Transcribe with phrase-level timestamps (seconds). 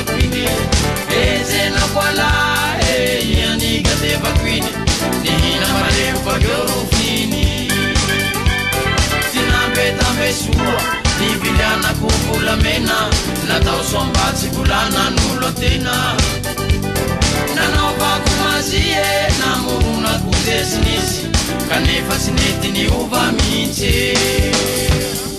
[0.00, 0.48] tevako iny
[1.10, 2.30] ezena koala
[2.88, 4.68] eianiga tevako iny
[5.22, 7.68] nihina malevobakeo finy
[9.32, 10.80] tinambetambe soa
[11.20, 13.10] nibilianako volamena
[13.48, 16.16] natao sombatsy volana nolo atena
[17.54, 19.04] nanaovako mazie
[19.40, 21.26] namoronako tesinysy
[21.68, 25.29] kanefa tsy nety niova mihitsy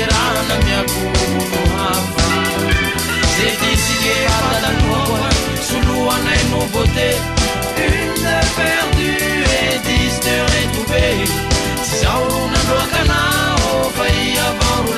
[0.00, 2.28] kirana miakomonohafa
[3.36, 5.22] zetisike fatanoa
[5.68, 7.10] soloanay e no beauté
[7.86, 10.36] une perdue et dix de
[13.96, 14.32] fa i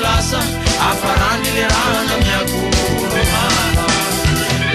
[0.03, 0.41] lasa
[0.89, 3.85] afarany le rana miakomonohafa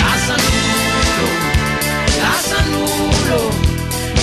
[0.00, 1.28] lasanolo
[2.22, 3.40] lasanolo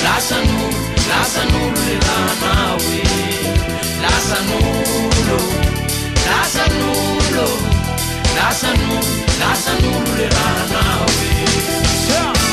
[0.06, 0.70] lasanolo
[1.10, 3.06] lasan'olo le ranao e
[4.04, 5.40] lasanolo
[6.36, 7.46] las annulo,
[8.36, 11.06] las le las annulleranno.
[12.08, 12.45] Yeah.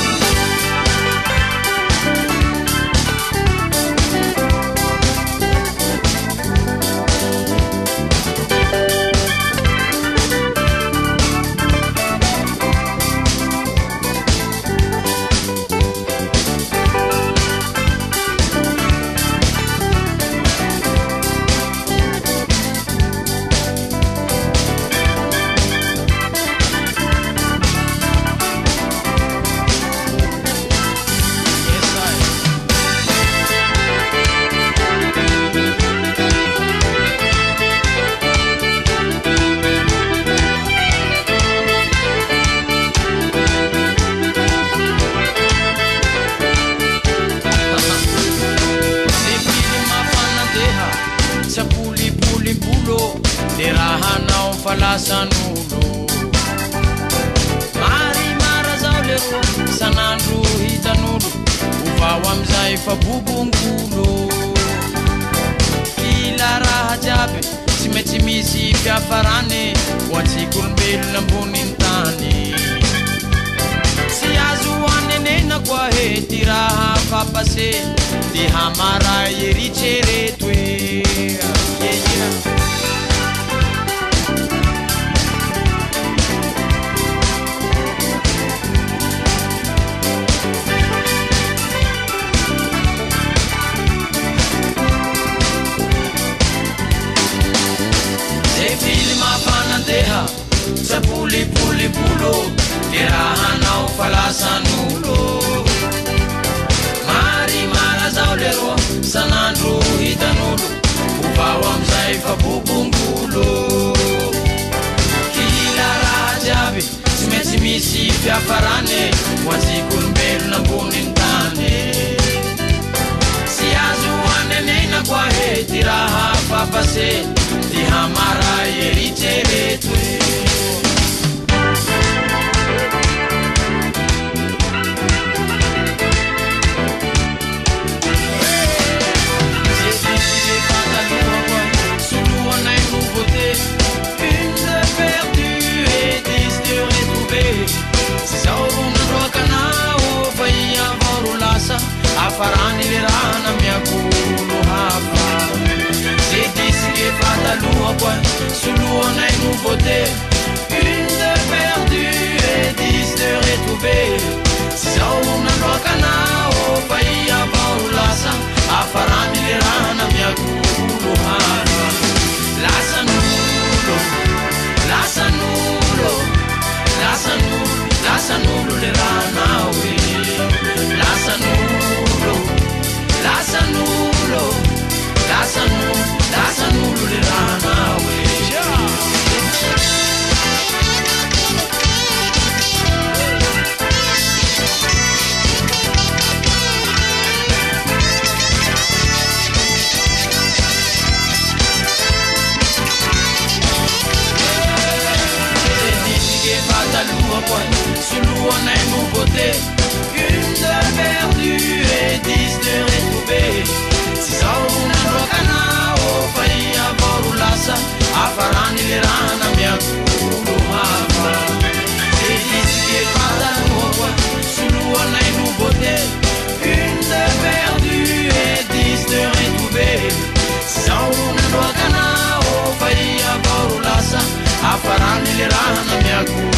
[234.72, 236.51] afaraanyle rahana miako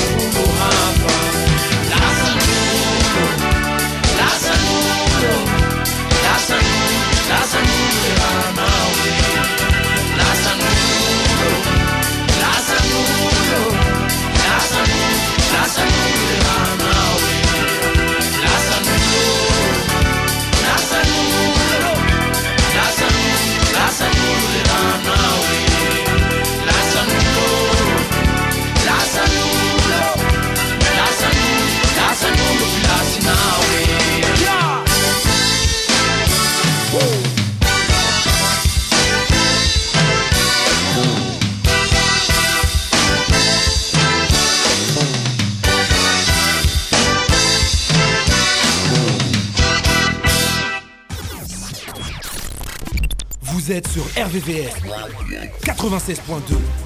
[53.83, 54.71] Sur RVVS
[55.64, 56.84] 96.2.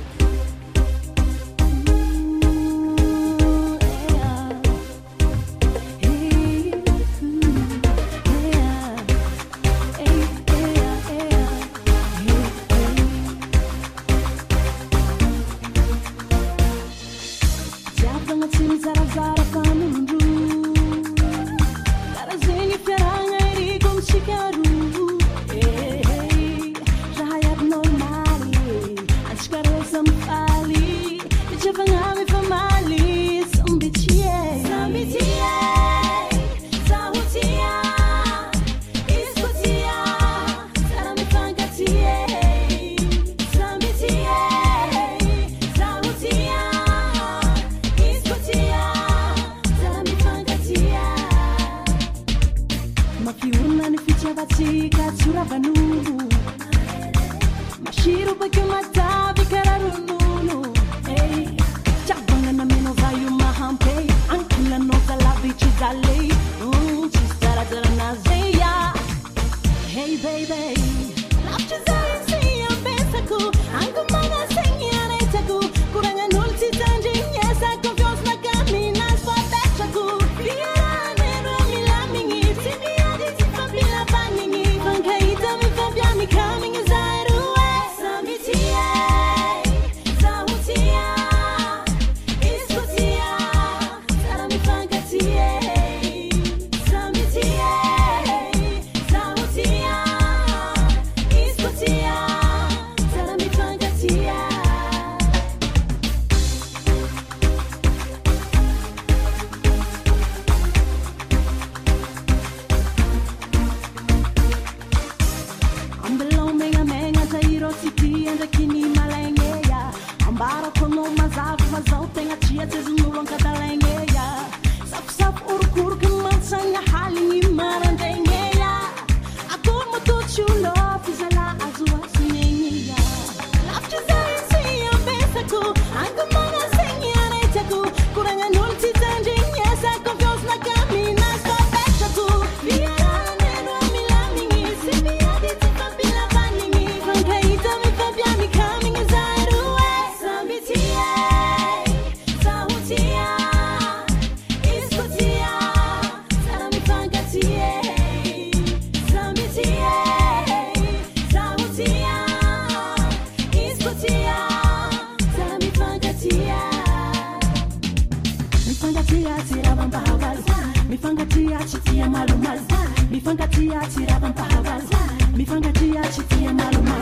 [172.49, 174.99] malumas, mifangatiaty ravam-pahavaza
[175.37, 176.97] mifangatriaty tia maloma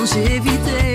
[0.00, 0.89] les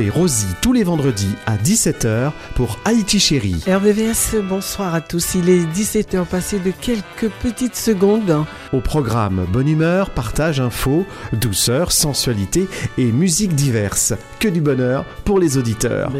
[0.00, 3.62] Retrouvez Rosie tous les vendredis à 17h pour Haïti Chérie.
[3.66, 5.34] RVVS, bonsoir à tous.
[5.34, 8.44] Il est 17h passé de quelques petites secondes.
[8.72, 14.14] Au programme Bonne humeur, partage, info, douceur, sensualité et musique diverse.
[14.38, 16.10] Que du bonheur pour les auditeurs.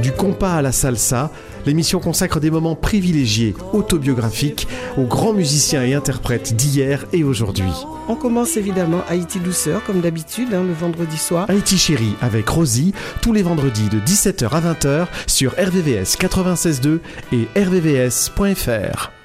[0.00, 1.30] Du compas à la salsa,
[1.66, 7.70] l'émission consacre des moments privilégiés, autobiographiques, aux grands musiciens et interprètes d'hier et aujourd'hui.
[8.08, 11.48] On commence évidemment Haïti Douceur, comme d'habitude, hein, le vendredi soir.
[11.48, 12.92] Haïti Chérie avec Rosie,
[13.22, 16.98] tous les vendredis de 17h à 20h sur RVVS 96.2
[17.32, 19.19] et rvvs.fr.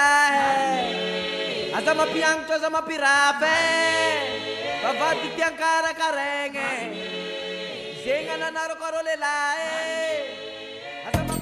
[0.00, 3.56] rahe aza mampiagnitro aza mampirapy
[4.68, 6.68] e vavady tiankarakaregny
[8.02, 11.08] zegny ananarako arô lehilahy e eh.
[11.08, 11.40] aza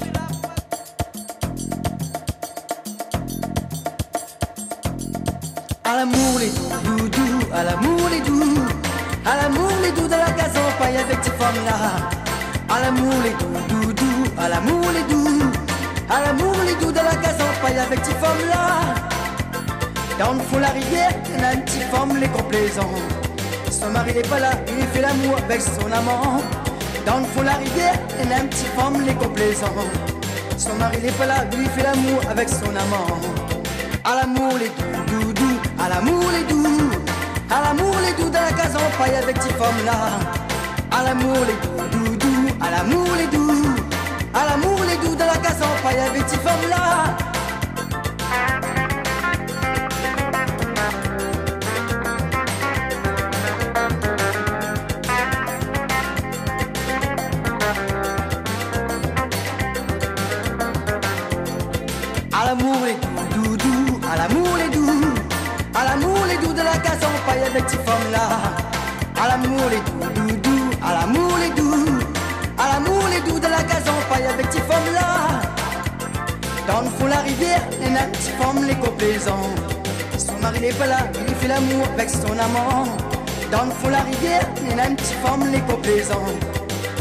[6.39, 6.51] les
[6.85, 8.63] doudous, à l'amour les doux,
[9.25, 11.79] à l'amour les doux de la gazon paille avec tes femmes là.
[12.75, 15.28] À l'amour les doux, à l'amour les doux.
[16.11, 18.95] À l'amour, les doux de la case en paille avec petit femmes là.
[20.19, 22.95] Dans le fond, la rivière, y en petite femme, les complaisants.
[23.71, 26.41] Son mari n'est pas là, il fait l'amour avec son amant.
[27.05, 29.75] Dans le fond, la rivière, y en a petite femme, les complaisants.
[30.57, 33.21] Son mari n'est pas là, lui fait l'amour avec son amant.
[34.05, 36.91] À l'amour, les doux, doux, doux, à l'amour, les doux.
[37.51, 40.19] À l'amour, les doux de la case en paille avec petit femmes là.
[40.91, 43.78] À l'amour, les doux, doux, doux, à l'amour, les doux.
[44.35, 47.17] À l'amour, les doux dans la case en paille, avait femme là.
[62.33, 62.95] À l'amour, les
[63.35, 65.15] doux, doux, doux, à l'amour, les doux.
[65.75, 68.29] À l'amour, les doux de la case en paille, avait femme là.
[69.23, 69.98] À l'amour, les doux.
[76.69, 79.55] Dans le fond, la rivière, les nattes forment les complaisants.
[80.19, 82.85] Son mari n'est pas là, il fait l'amour avec son amant.
[83.51, 86.29] Dans le fond, la rivière, les nattes forment les complaisants.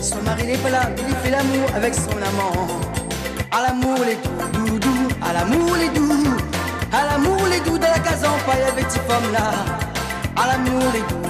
[0.02, 2.68] Son mari n'est pas là, il fait l'amour avec son amant.
[3.52, 4.18] À l'amour les
[4.58, 6.38] doudous, à l'amour les doux,
[6.94, 9.52] à l'amour les doux de la case en paille avec ces femmes là.
[10.42, 11.27] À l'amour les doux.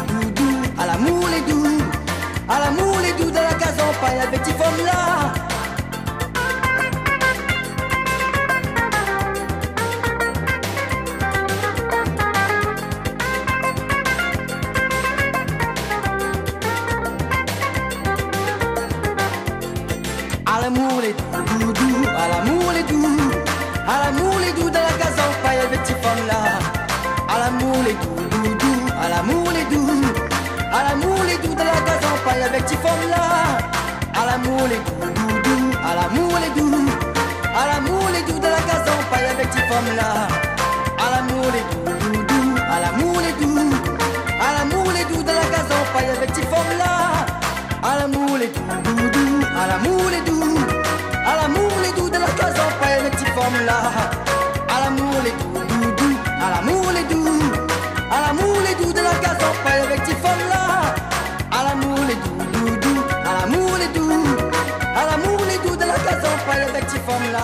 [67.07, 67.36] from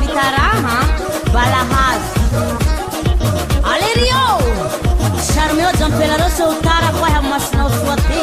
[0.00, 0.76] vitaraha
[1.34, 2.12] balahazo
[3.72, 4.24] alerio
[5.34, 8.22] sarmioja mpelareo sy otara koa hamasinao soa ty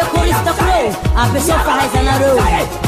[0.00, 0.64] e koristako
[1.16, 2.87] ampiasao fahaizanareo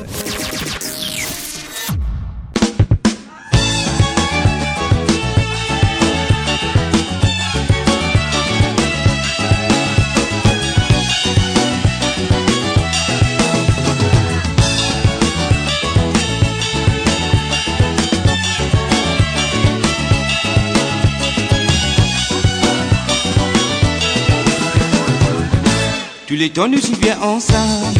[26.49, 27.99] temps nous y viens ensemble.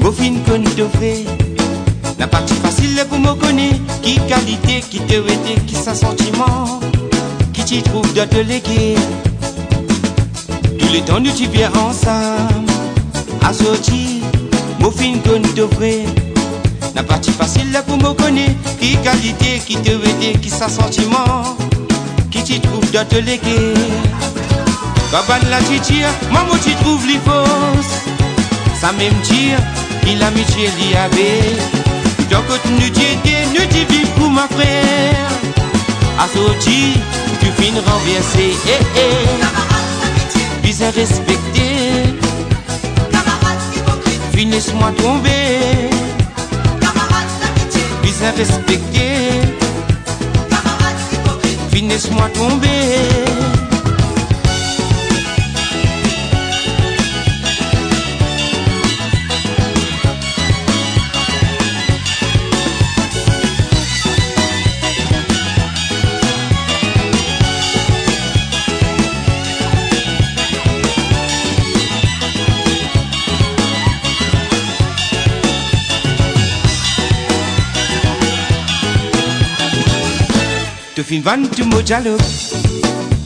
[0.00, 1.24] Bofine que nous te fait
[2.18, 3.80] La partie facile pour me connaître.
[4.02, 6.80] Qui qualité, qui te vérité, qui sa sentiment.
[7.52, 8.94] Qui t'y trouve de te léguer
[10.78, 12.72] Tous les temps nous y ensemble.
[14.80, 16.04] Bofine que nous te fait
[16.94, 18.54] La partie facile pour me connaître.
[18.80, 21.56] Qui qualité, qui te vérité, qui sa sentiment.
[22.30, 23.74] Qui t'y trouve de te léguer
[25.16, 28.04] Cabane la tires, maman tu trouves les fausses
[28.78, 29.58] Ça même tire,
[30.06, 31.56] il l'amitié l'y avait
[32.30, 35.30] Donc nous t'aider, nous t'y vivre pour ma frère.
[36.18, 37.00] Assorti,
[37.40, 40.62] tu finis renversé, eh eh.
[40.62, 41.62] Bizarre respecté
[44.34, 45.88] Finisse-moi tomber.
[48.02, 49.30] Bizarre respecté
[51.72, 53.15] Finisse-moi tomber
[80.96, 82.22] Te fin van tu mo dialogue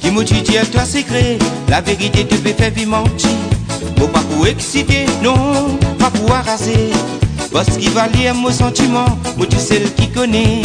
[0.00, 1.38] Qui me dit à toi secret.
[1.68, 3.30] La vérité te fait faire mentir.
[3.96, 6.90] Moi pas pour exciter, non Pas pour arraser.
[7.52, 9.04] Parce qu'il va lire mon sentiment
[9.36, 10.62] Moi tu sais qui connaît.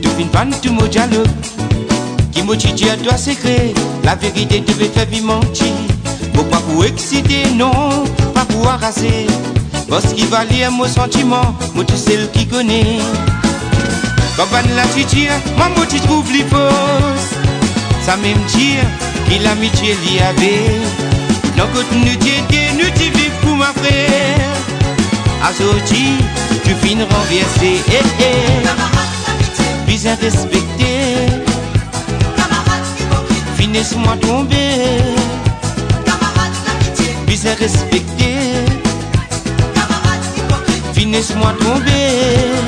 [0.00, 1.28] Te fin van tu mo dialogue
[2.32, 3.74] Qui me dit à toi secret.
[4.04, 5.74] La vérité te fait faire mentir.
[6.32, 9.26] Moi pas pour exciter, non Pas pour arraser.
[9.90, 12.96] Parce qu'il va lire mon sentiment Moi tu sais qui connaît
[14.38, 17.34] Cabane la tu tires, maman tu trouves les fausses.
[18.06, 18.84] Ça même tire,
[19.28, 20.78] qu'il l'amitié l'y avait.
[21.56, 24.54] Non que tu nous t'aider, nous t'y vivre pour ma frère.
[25.42, 26.18] Assorti,
[26.62, 29.88] tu finis renversé, eh eh.
[29.88, 31.26] Bizarre respecté.
[33.56, 35.02] Finisse-moi tomber.
[37.26, 38.36] Bizarre respecté.
[40.94, 42.67] Finisse-moi tomber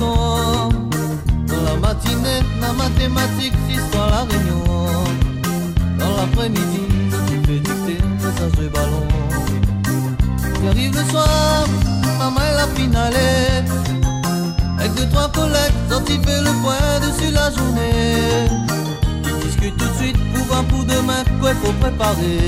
[0.00, 4.64] Dans la matinée, la mathématique, histoire la réunion.
[5.98, 6.82] Dans l'après-midi,
[7.28, 9.06] tu fais dicter un message de ballon.
[10.62, 11.66] Il arrive le soir,
[12.18, 13.14] maman elle a finale.
[14.78, 18.48] Avec deux, trois collègues, sorti fait le point dessus la journée.
[19.24, 22.38] Ils discutent tout de suite pour voir pour demain quoi il faut préparer.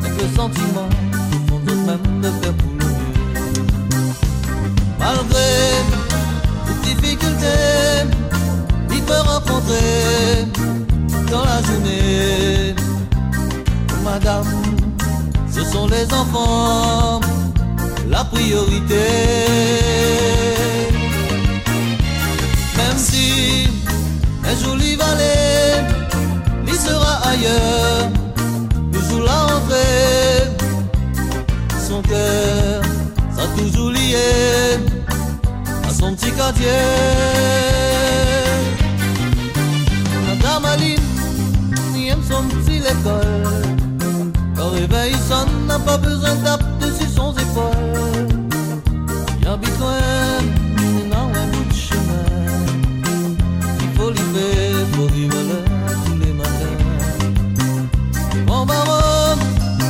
[0.00, 0.88] Avec le sentiment,
[8.90, 10.46] il peut rencontrer
[11.30, 12.74] dans la journée.
[14.04, 14.44] Madame,
[15.50, 17.20] ce sont les enfants,
[18.08, 19.04] la priorité.
[22.76, 23.68] Même si
[24.44, 25.84] un joli valet
[26.66, 28.10] il sera ailleurs
[28.92, 30.44] le jour la rentrée
[31.88, 32.82] son cœur
[33.34, 34.78] sera toujours lié
[36.06, 36.66] son petit quartier
[40.26, 41.00] Madame Aline
[41.96, 43.52] il aime son petit l'école
[44.56, 48.28] quand réveil sonne n'a pas besoin de taper dessus son épaules
[49.40, 49.98] il habite loin
[51.10, 52.26] dans un bout de chemin.
[53.80, 55.60] Il faut livrer pour vivre là
[56.04, 56.76] tous les matins.
[58.46, 59.36] Mon baron,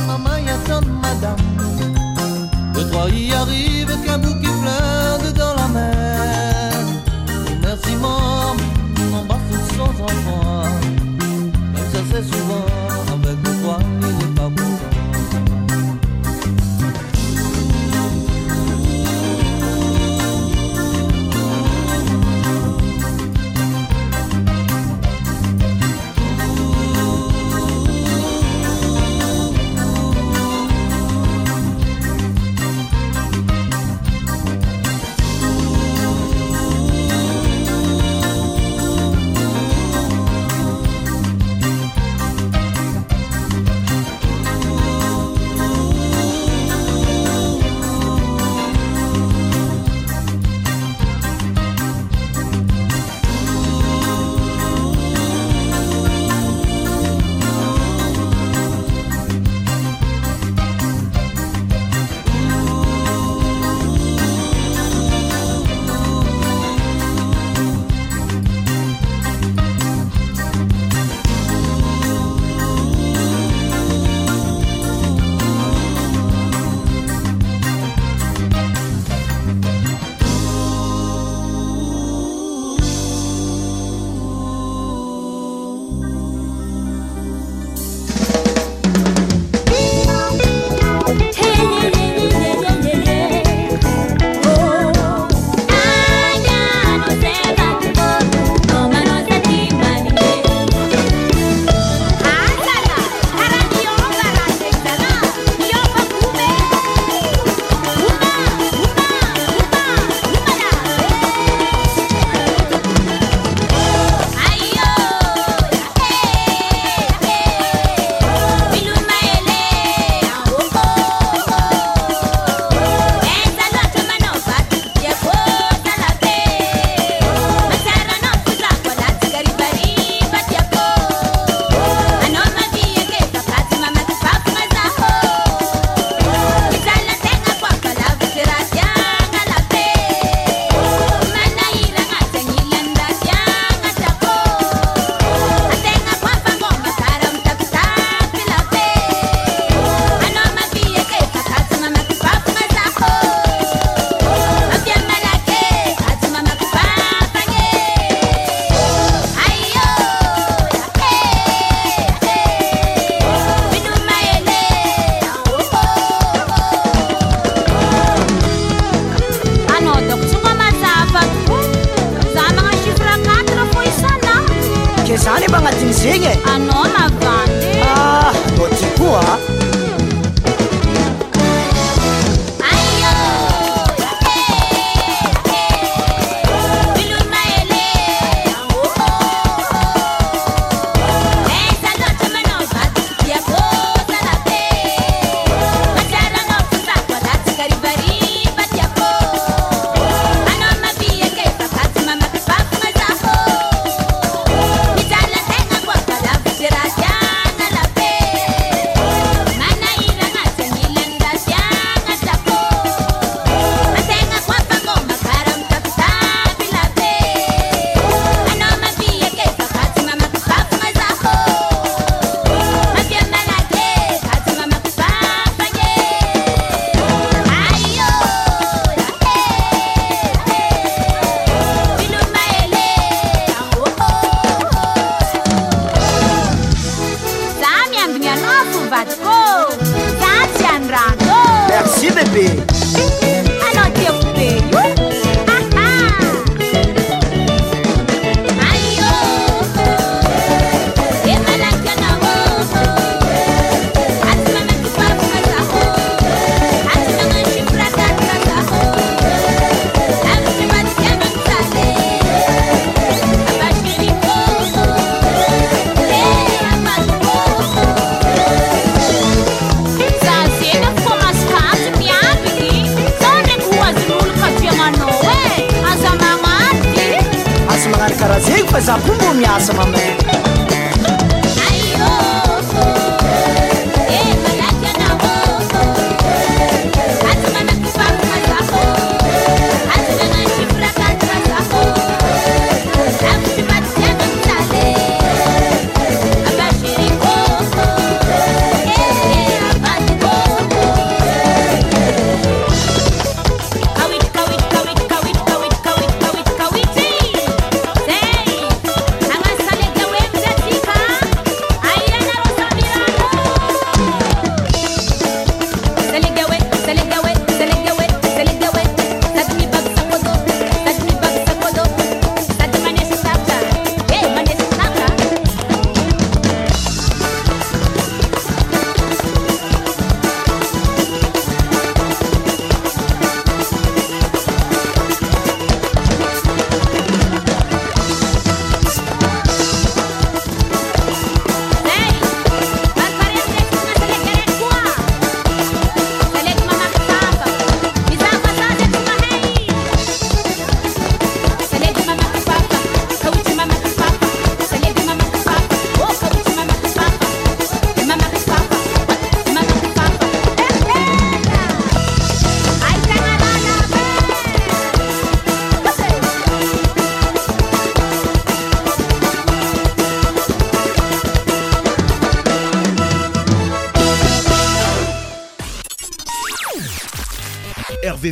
[0.05, 1.37] maman y attend madame
[2.75, 4.36] Le trois y arrive qu'un bouquet